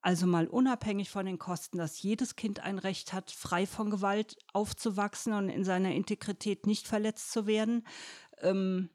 [0.01, 4.37] Also mal unabhängig von den Kosten, dass jedes Kind ein Recht hat, frei von Gewalt
[4.53, 7.85] aufzuwachsen und in seiner Integrität nicht verletzt zu werden.
[8.41, 8.89] Ähm,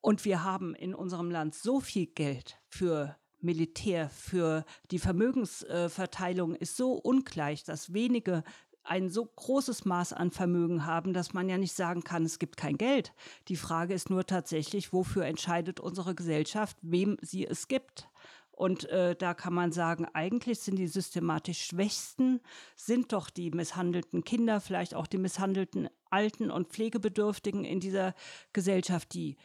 [0.00, 6.76] und wir haben in unserem Land so viel Geld für Militär, für die Vermögensverteilung ist
[6.76, 8.42] so ungleich, dass wenige
[8.84, 12.56] ein so großes Maß an Vermögen haben, dass man ja nicht sagen kann, es gibt
[12.56, 13.12] kein Geld.
[13.48, 18.08] Die Frage ist nur tatsächlich, wofür entscheidet unsere Gesellschaft, wem sie es gibt.
[18.50, 22.40] Und äh, da kann man sagen, eigentlich sind die systematisch Schwächsten,
[22.76, 28.14] sind doch die misshandelten Kinder, vielleicht auch die misshandelten Alten und Pflegebedürftigen in dieser
[28.52, 29.36] Gesellschaft, die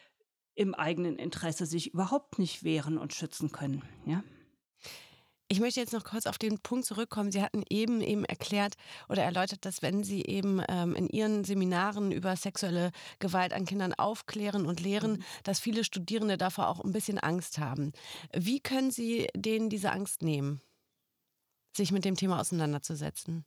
[0.60, 3.82] im eigenen Interesse sich überhaupt nicht wehren und schützen können.
[4.06, 4.24] Ja?
[5.48, 7.32] Ich möchte jetzt noch kurz auf den Punkt zurückkommen.
[7.32, 8.76] Sie hatten eben eben erklärt
[9.08, 13.94] oder erläutert, dass wenn Sie eben ähm, in Ihren Seminaren über sexuelle Gewalt an Kindern
[13.94, 15.24] aufklären und lehren, mhm.
[15.46, 17.94] dass viele Studierende davor auch ein bisschen Angst haben.
[18.34, 20.62] Wie können Sie denen diese Angst nehmen,
[21.74, 23.46] sich mit dem Thema auseinanderzusetzen?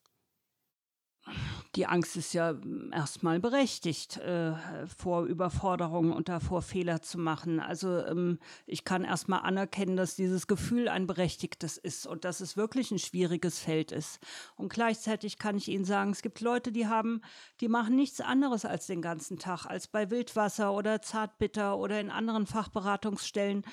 [1.76, 4.54] Die Angst ist ja hm, erstmal berechtigt, äh,
[4.86, 7.60] vor Überforderungen und davor Fehler zu machen.
[7.60, 12.56] Also ähm, ich kann erstmal anerkennen, dass dieses Gefühl ein berechtigtes ist und dass es
[12.56, 14.20] wirklich ein schwieriges Feld ist.
[14.56, 17.22] Und gleichzeitig kann ich Ihnen sagen, es gibt Leute, die haben,
[17.60, 22.10] die machen nichts anderes als den ganzen Tag, als bei Wildwasser oder Zartbitter oder in
[22.10, 23.64] anderen Fachberatungsstellen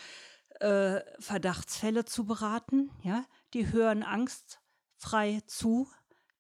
[0.60, 2.92] äh, Verdachtsfälle zu beraten.
[3.02, 5.88] Ja, die hören angstfrei zu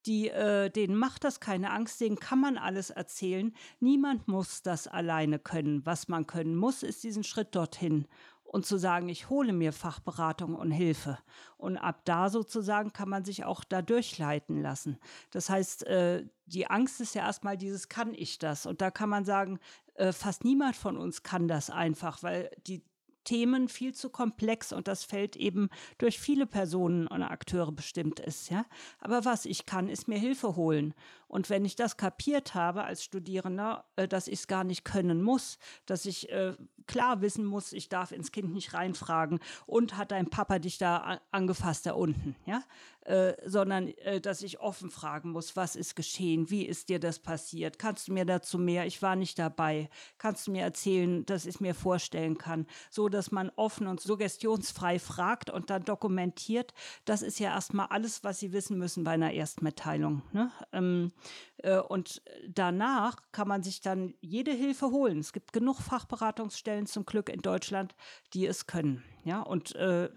[0.05, 3.53] die, äh, denen macht das keine Angst, denen kann man alles erzählen.
[3.79, 5.85] Niemand muss das alleine können.
[5.85, 8.07] Was man können muss, ist diesen Schritt dorthin
[8.49, 11.19] und zu sagen, ich hole mir Fachberatung und Hilfe.
[11.57, 14.97] Und ab da sozusagen kann man sich auch da durchleiten lassen.
[15.31, 18.65] Das heißt, äh, die Angst ist ja erstmal dieses, kann ich das?
[18.65, 19.59] Und da kann man sagen,
[19.95, 22.83] äh, fast niemand von uns kann das einfach, weil die
[23.23, 28.49] Themen viel zu komplex und das Feld eben durch viele Personen und Akteure bestimmt ist.
[28.49, 28.65] Ja?
[28.99, 30.93] Aber was ich kann, ist mir Hilfe holen.
[31.29, 35.21] Und wenn ich das kapiert habe als Studierender, äh, dass ich es gar nicht können
[35.21, 36.53] muss, dass ich äh,
[36.87, 41.19] klar wissen muss, ich darf ins Kind nicht reinfragen und hat dein Papa dich da
[41.29, 42.63] angefasst da unten, ja,
[43.05, 47.77] äh, sondern dass ich offen fragen muss, was ist geschehen, wie ist dir das passiert,
[47.77, 49.87] kannst du mir dazu mehr, ich war nicht dabei,
[50.17, 54.97] kannst du mir erzählen, dass ich mir vorstellen kann, so dass man offen und suggestionsfrei
[54.97, 56.73] fragt und dann dokumentiert,
[57.05, 60.23] das ist ja erstmal alles, was sie wissen müssen bei einer Erstmitteilung.
[60.31, 60.51] Ne?
[60.73, 61.18] Ähm, äh,
[61.87, 65.19] und danach kann man sich dann jede Hilfe holen.
[65.19, 67.95] Es gibt genug Fachberatungsstellen zum Glück in Deutschland,
[68.33, 69.03] die es können.
[69.23, 70.09] Ja, und äh,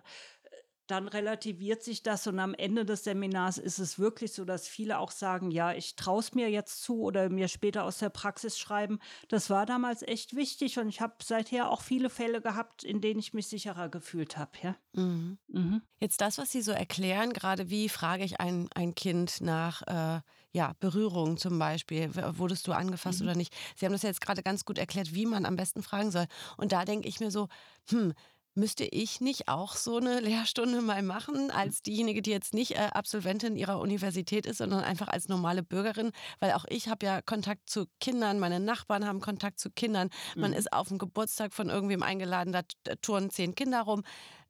[0.93, 4.99] dann relativiert sich das und am Ende des Seminars ist es wirklich so, dass viele
[4.99, 8.59] auch sagen, ja, ich traue es mir jetzt zu oder mir später aus der Praxis
[8.59, 8.99] schreiben.
[9.29, 13.21] Das war damals echt wichtig und ich habe seither auch viele Fälle gehabt, in denen
[13.21, 14.51] ich mich sicherer gefühlt habe.
[14.63, 14.77] Ja?
[14.93, 15.39] Mhm.
[15.49, 15.83] Mhm.
[15.99, 20.21] Jetzt das, was Sie so erklären, gerade wie frage ich ein, ein Kind nach äh,
[20.53, 23.29] ja, Berührung zum Beispiel, wurdest du angefasst mhm.
[23.29, 23.55] oder nicht?
[23.77, 26.27] Sie haben das jetzt gerade ganz gut erklärt, wie man am besten fragen soll.
[26.57, 27.49] Und da denke ich mir so,
[27.89, 28.13] hm,
[28.55, 32.91] Müsste ich nicht auch so eine Lehrstunde mal machen, als diejenige, die jetzt nicht äh,
[32.93, 36.13] Absolventin ihrer Universität ist, sondern einfach als normale Bürgerin?
[36.39, 40.11] Weil auch ich habe ja Kontakt zu Kindern, meine Nachbarn haben Kontakt zu Kindern.
[40.37, 40.59] Man mhm.
[40.59, 42.61] ist auf dem Geburtstag von irgendwem eingeladen, da
[43.01, 44.03] turnen zehn Kinder rum.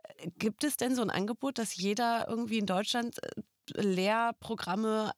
[0.03, 5.13] Äh, gibt es denn so ein Angebot, dass jeder irgendwie in Deutschland äh, Lehrprogramme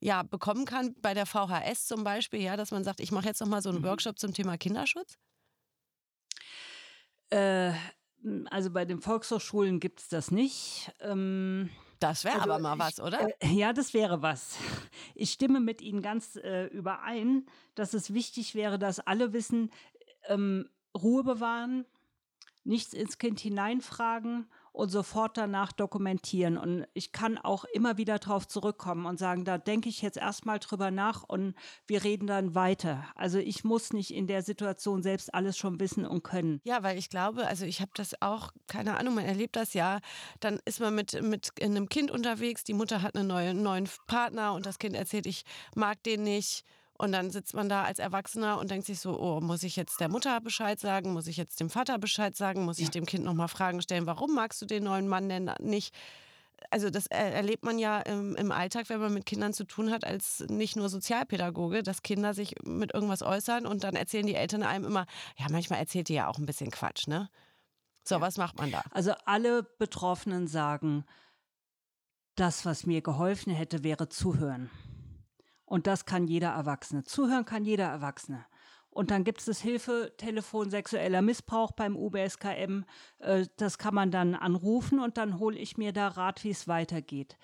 [0.00, 3.40] ja, bekommen kann, bei der VHS zum Beispiel, ja, dass man sagt, ich mache jetzt
[3.40, 3.84] nochmal so einen mhm.
[3.84, 5.18] Workshop zum Thema Kinderschutz?
[7.30, 7.72] Äh,
[8.50, 10.92] also bei den Volkshochschulen gibt es das nicht.
[11.00, 13.28] Ähm, das wäre also aber mal was, oder?
[13.40, 14.56] Äh, ja, das wäre was.
[15.14, 19.70] Ich stimme mit Ihnen ganz äh, überein, dass es wichtig wäre, dass alle wissen,
[20.28, 21.84] ähm, Ruhe bewahren,
[22.64, 26.56] nichts ins Kind hineinfragen und sofort danach dokumentieren.
[26.56, 30.60] Und ich kann auch immer wieder darauf zurückkommen und sagen, da denke ich jetzt erstmal
[30.60, 31.56] drüber nach und
[31.88, 33.04] wir reden dann weiter.
[33.16, 36.60] Also ich muss nicht in der Situation selbst alles schon wissen und können.
[36.62, 39.98] Ja, weil ich glaube, also ich habe das auch, keine Ahnung, man erlebt das ja,
[40.38, 44.52] dann ist man mit, mit einem Kind unterwegs, die Mutter hat einen neuen, neuen Partner
[44.54, 45.42] und das Kind erzählt, ich
[45.74, 46.64] mag den nicht
[46.98, 50.00] und dann sitzt man da als Erwachsener und denkt sich so, oh, muss ich jetzt
[50.00, 51.12] der Mutter Bescheid sagen?
[51.12, 52.64] Muss ich jetzt dem Vater Bescheid sagen?
[52.64, 54.06] Muss ich dem Kind nochmal Fragen stellen?
[54.06, 55.94] Warum magst du den neuen Mann denn nicht?
[56.70, 60.04] Also das erlebt man ja im, im, Alltag, wenn man mit Kindern zu tun hat,
[60.04, 64.64] als nicht nur Sozialpädagoge, dass Kinder sich mit irgendwas äußern und dann erzählen die Eltern
[64.64, 65.06] einem immer,
[65.38, 67.30] ja, manchmal erzählt die ja auch ein bisschen Quatsch, ne?
[68.02, 68.20] So, ja.
[68.20, 68.82] was macht man da?
[68.90, 71.04] Also alle Betroffenen sagen,
[72.34, 74.68] das, was mir geholfen hätte, wäre zuhören.
[75.68, 77.04] Und das kann jeder Erwachsene.
[77.04, 78.46] Zuhören kann jeder Erwachsene.
[78.88, 82.84] Und dann gibt es das Hilfetelefon sexueller Missbrauch beim UBSKM.
[83.18, 86.68] Äh, das kann man dann anrufen und dann hole ich mir da Rat, wie es
[86.68, 87.36] weitergeht.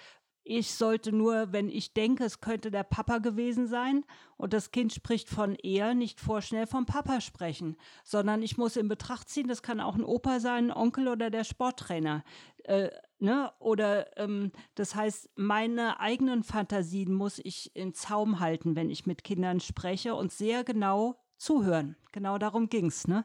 [0.42, 4.04] Ich sollte nur, wenn ich denke, es könnte der Papa gewesen sein
[4.36, 8.88] und das Kind spricht von er, nicht vorschnell vom Papa sprechen, sondern ich muss in
[8.88, 12.24] Betracht ziehen, das kann auch ein Opa sein, ein Onkel oder der Sporttrainer.
[12.64, 12.90] Äh,
[13.24, 13.50] Ne?
[13.58, 19.24] Oder ähm, das heißt, meine eigenen Fantasien muss ich in Zaum halten, wenn ich mit
[19.24, 21.96] Kindern spreche und sehr genau zuhören.
[22.12, 23.08] Genau darum ging's.
[23.08, 23.24] Ne?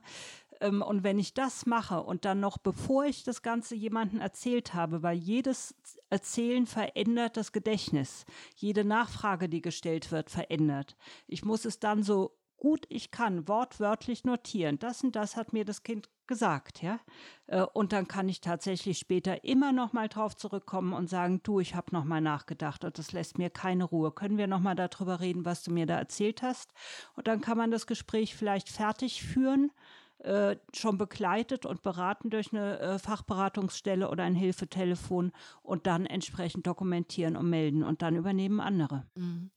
[0.61, 4.73] Ähm, und wenn ich das mache und dann noch, bevor ich das Ganze jemandem erzählt
[4.73, 5.75] habe, weil jedes
[6.09, 8.25] Erzählen verändert das Gedächtnis.
[8.55, 10.95] Jede Nachfrage, die gestellt wird, verändert.
[11.27, 14.79] Ich muss es dann so gut ich kann wortwörtlich notieren.
[14.79, 16.99] Das und das hat mir das Kind gesagt, ja.
[17.47, 21.59] Äh, und dann kann ich tatsächlich später immer noch mal drauf zurückkommen und sagen, du,
[21.59, 24.11] ich habe noch mal nachgedacht und das lässt mir keine Ruhe.
[24.11, 26.71] Können wir noch mal darüber reden, was du mir da erzählt hast?
[27.15, 29.71] Und dann kann man das Gespräch vielleicht fertig führen.
[30.19, 36.67] Äh, schon begleitet und beraten durch eine äh, Fachberatungsstelle oder ein Hilfetelefon und dann entsprechend
[36.67, 39.05] dokumentieren und melden und dann übernehmen andere.
[39.15, 39.49] Mhm.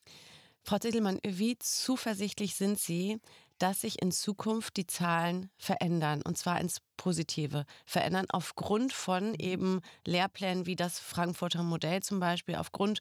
[0.65, 3.21] Frau Zittelmann, wie zuversichtlich sind Sie,
[3.59, 9.37] dass sich in Zukunft die Zahlen verändern und zwar ins Positive verändern aufgrund von mhm.
[9.39, 13.01] eben Lehrplänen wie das Frankfurter Modell zum Beispiel, aufgrund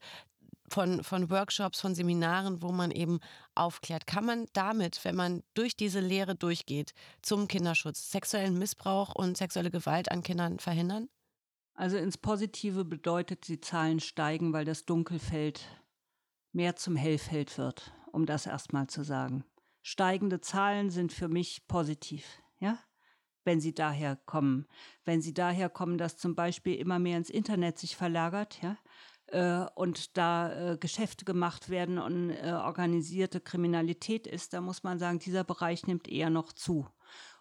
[0.69, 3.19] von, von Workshops, von Seminaren, wo man eben
[3.56, 4.08] aufklärt.
[4.08, 9.71] Kann man damit, wenn man durch diese Lehre durchgeht, zum Kinderschutz sexuellen Missbrauch und sexuelle
[9.71, 11.10] Gewalt an Kindern verhindern?
[11.74, 15.62] Also ins Positive bedeutet, die Zahlen steigen, weil das Dunkelfeld
[16.52, 19.44] mehr zum Hellfeld wird, um das erstmal zu sagen.
[19.82, 22.26] Steigende Zahlen sind für mich positiv,
[22.60, 22.78] ja,
[23.44, 24.68] wenn sie daher kommen.
[25.04, 28.78] Wenn sie daher kommen, dass zum Beispiel immer mehr ins Internet sich verlagert, ja,
[29.32, 35.00] äh, und da äh, Geschäfte gemacht werden und äh, organisierte Kriminalität ist, da muss man
[35.00, 36.88] sagen, dieser Bereich nimmt eher noch zu.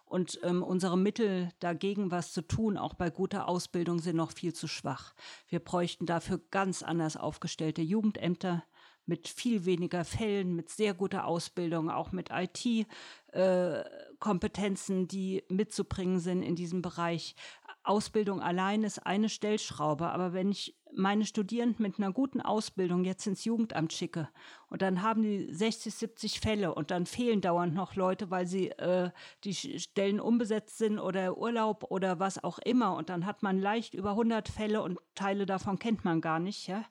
[0.05, 4.51] Und ähm, unsere Mittel dagegen was zu tun, auch bei guter Ausbildung, sind noch viel
[4.51, 5.13] zu schwach.
[5.47, 8.63] Wir bräuchten dafür ganz anders aufgestellte Jugendämter,
[9.11, 16.43] mit viel weniger Fällen, mit sehr guter Ausbildung, auch mit IT-Kompetenzen, äh, die mitzubringen sind
[16.43, 17.35] in diesem Bereich.
[17.83, 23.27] Ausbildung allein ist eine Stellschraube, aber wenn ich meine Studierenden mit einer guten Ausbildung jetzt
[23.27, 24.29] ins Jugendamt schicke
[24.69, 28.69] und dann haben die 60, 70 Fälle und dann fehlen dauernd noch Leute, weil sie
[28.69, 29.09] äh,
[29.43, 33.93] die Stellen unbesetzt sind oder Urlaub oder was auch immer und dann hat man leicht
[33.93, 36.85] über 100 Fälle und Teile davon kennt man gar nicht, ja,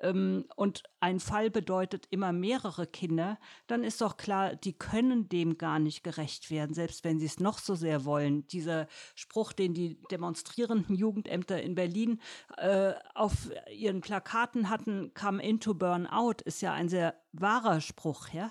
[0.00, 5.58] ähm, und ein Fall bedeutet immer mehrere Kinder, dann ist doch klar, die können dem
[5.58, 8.46] gar nicht gerecht werden, selbst wenn sie es noch so sehr wollen.
[8.48, 12.20] Dieser Spruch, den die demonstrierenden Jugendämter in Berlin
[12.56, 18.50] äh, auf ihren Plakaten hatten, come into burnout, ist ja ein sehr wahrer Spruch, ja.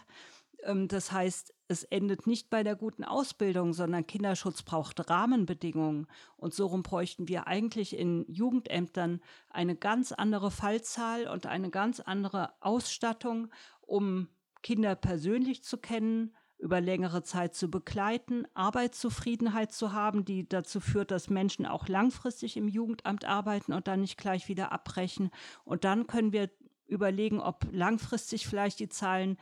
[0.64, 6.08] Ähm, das heißt, es endet nicht bei der guten Ausbildung, sondern Kinderschutz braucht Rahmenbedingungen.
[6.36, 12.00] Und so rum bräuchten wir eigentlich in Jugendämtern eine ganz andere Fallzahl und eine ganz
[12.00, 13.50] andere Ausstattung,
[13.82, 14.30] um
[14.64, 21.12] Kinder persönlich zu kennen, über längere Zeit zu begleiten, Arbeitszufriedenheit zu haben, die dazu führt,
[21.12, 25.30] dass Menschen auch langfristig im Jugendamt arbeiten und dann nicht gleich wieder abbrechen.
[25.64, 26.50] Und dann können wir
[26.88, 29.38] überlegen, ob langfristig vielleicht die Zahlen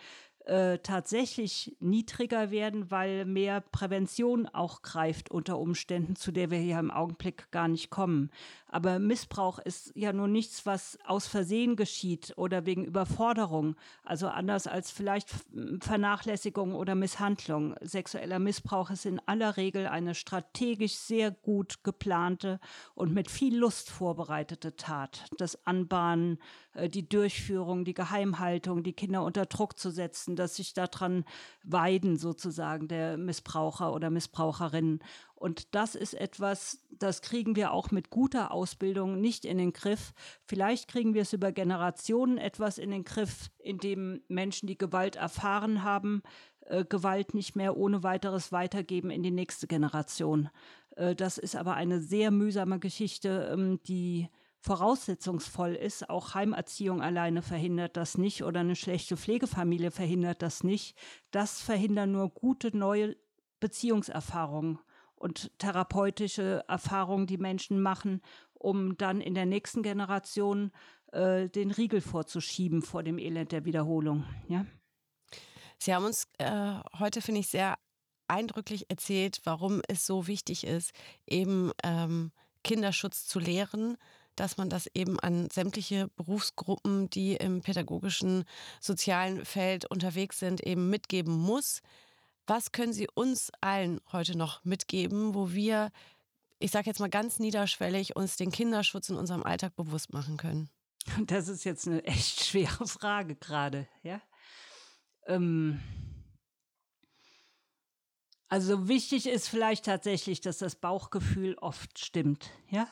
[0.47, 6.79] äh, tatsächlich niedriger werden, weil mehr Prävention auch greift unter Umständen, zu der wir hier
[6.79, 8.31] im Augenblick gar nicht kommen.
[8.70, 13.76] Aber Missbrauch ist ja nur nichts, was aus Versehen geschieht oder wegen Überforderung.
[14.03, 15.30] Also anders als vielleicht
[15.80, 17.76] Vernachlässigung oder Misshandlung.
[17.82, 22.59] Sexueller Missbrauch ist in aller Regel eine strategisch sehr gut geplante
[22.93, 25.26] und mit viel Lust vorbereitete Tat.
[25.38, 26.39] Das Anbahnen,
[26.74, 31.24] äh, die Durchführung, die Geheimhaltung, die Kinder unter Druck zu setzen, dass sich daran
[31.63, 34.99] weiden, sozusagen, der Missbraucher oder Missbraucherinnen.
[35.38, 40.13] Und das ist etwas, das kriegen wir auch mit guter Ausbildung nicht in den Griff.
[40.45, 45.83] Vielleicht kriegen wir es über Generationen etwas in den Griff, indem Menschen, die Gewalt erfahren
[45.83, 46.23] haben,
[46.61, 50.49] äh, Gewalt nicht mehr ohne weiteres weitergeben in die nächste Generation.
[50.95, 54.29] Äh, das ist aber eine sehr mühsame Geschichte, ähm, die
[54.59, 56.09] voraussetzungsvoll ist.
[56.09, 60.97] Auch Heimerziehung alleine verhindert das nicht oder eine schlechte Pflegefamilie verhindert das nicht.
[61.29, 63.15] Das verhindern nur gute neue
[63.59, 64.79] Beziehungserfahrungen
[65.18, 68.22] und therapeutische Erfahrungen, die Menschen machen,
[68.53, 70.72] um dann in der nächsten Generation
[71.11, 74.26] äh, den Riegel vorzuschieben vor dem Elend der Wiederholung.
[74.47, 74.65] Ja?
[75.80, 77.78] Sie haben uns äh, heute, finde ich, sehr
[78.28, 80.91] eindrücklich erzählt, warum es so wichtig ist,
[81.26, 82.32] eben ähm,
[82.63, 83.97] Kinderschutz zu lehren,
[84.36, 88.43] dass man das eben an sämtliche Berufsgruppen, die im pädagogischen,
[88.80, 91.82] sozialen Feld unterwegs sind, eben mitgeben muss.
[92.47, 95.91] Was können Sie uns allen heute noch mitgeben, wo wir,
[96.59, 100.69] ich sage jetzt mal ganz niederschwellig, uns den Kinderschutz in unserem Alltag bewusst machen können?
[101.25, 104.21] Das ist jetzt eine echt schwere Frage gerade, ja.
[105.25, 105.81] Ähm
[108.49, 112.87] also wichtig ist vielleicht tatsächlich, dass das Bauchgefühl oft stimmt, ja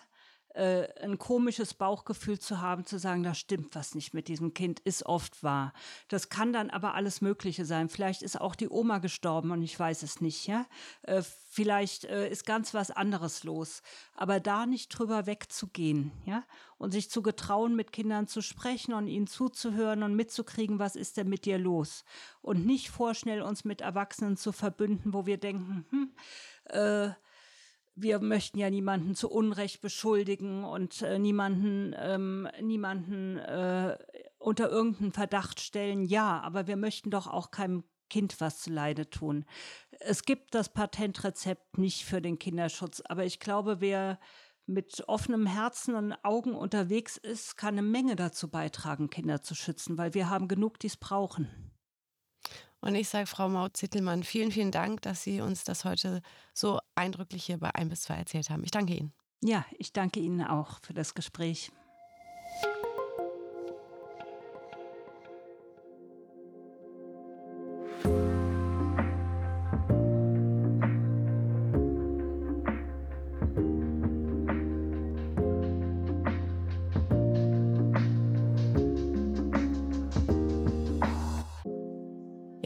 [0.55, 4.79] äh, ein komisches Bauchgefühl zu haben, zu sagen, da stimmt was nicht mit diesem Kind,
[4.79, 5.73] ist oft wahr.
[6.07, 7.89] Das kann dann aber alles Mögliche sein.
[7.89, 10.65] Vielleicht ist auch die Oma gestorben und ich weiß es nicht, ja.
[11.03, 13.81] Äh, vielleicht äh, ist ganz was anderes los.
[14.15, 16.43] Aber da nicht drüber wegzugehen, ja,
[16.77, 21.17] und sich zu getrauen, mit Kindern zu sprechen und ihnen zuzuhören und mitzukriegen, was ist
[21.17, 22.05] denn mit dir los?
[22.41, 26.15] Und nicht vorschnell uns mit Erwachsenen zu verbünden, wo wir denken, hm,
[26.65, 27.09] äh,
[27.95, 33.97] wir möchten ja niemanden zu Unrecht beschuldigen und äh, niemanden, ähm, niemanden äh,
[34.37, 36.03] unter irgendeinen Verdacht stellen.
[36.03, 39.45] Ja, aber wir möchten doch auch keinem Kind was zu Leide tun.
[39.99, 44.19] Es gibt das Patentrezept nicht für den Kinderschutz, aber ich glaube, wer
[44.67, 49.97] mit offenem Herzen und Augen unterwegs ist, kann eine Menge dazu beitragen, Kinder zu schützen,
[49.97, 51.74] weil wir haben genug, die es brauchen.
[52.85, 56.21] Und ich sage Frau Maut-Zittelmann, vielen, vielen Dank, dass Sie uns das heute
[56.53, 58.63] so eindrücklich hier bei 1 bis 2 erzählt haben.
[58.63, 59.11] Ich danke Ihnen.
[59.41, 61.71] Ja, ich danke Ihnen auch für das Gespräch.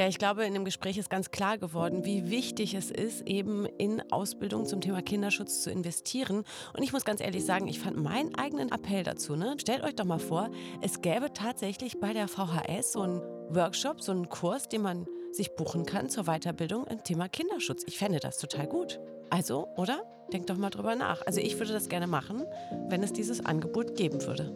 [0.08, 4.02] Ich glaube, in dem Gespräch ist ganz klar geworden, wie wichtig es ist, eben in
[4.12, 6.44] Ausbildung zum Thema Kinderschutz zu investieren.
[6.76, 9.36] Und ich muss ganz ehrlich sagen, ich fand meinen eigenen Appell dazu.
[9.36, 9.56] Ne?
[9.60, 10.50] Stellt euch doch mal vor,
[10.82, 15.56] es gäbe tatsächlich bei der VHS so einen Workshop, so einen Kurs, den man sich
[15.56, 17.84] buchen kann zur Weiterbildung im Thema Kinderschutz.
[17.86, 19.00] Ich fände das total gut.
[19.30, 20.04] Also, oder?
[20.32, 21.26] Denkt doch mal drüber nach.
[21.26, 22.44] Also ich würde das gerne machen,
[22.88, 24.54] wenn es dieses Angebot geben würde.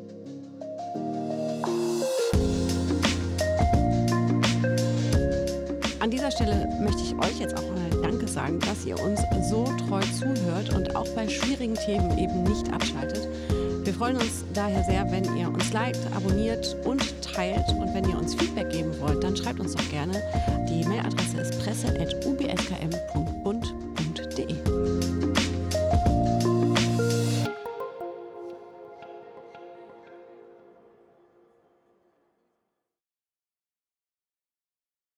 [6.04, 9.64] An dieser Stelle möchte ich euch jetzt auch mal Danke sagen, dass ihr uns so
[9.88, 13.26] treu zuhört und auch bei schwierigen Themen eben nicht abschaltet.
[13.86, 17.70] Wir freuen uns daher sehr, wenn ihr uns liked, abonniert und teilt.
[17.80, 20.22] Und wenn ihr uns Feedback geben wollt, dann schreibt uns doch gerne.
[20.68, 23.33] Die Mailadresse ist presse.ubskm.de.